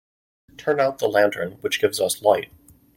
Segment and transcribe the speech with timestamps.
[0.57, 2.49] Turn out the lantern which gives us light.